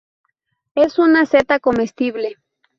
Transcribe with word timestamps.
Es 0.73 0.97
una 0.97 1.27
seta 1.27 1.59
comestible. 1.59 2.37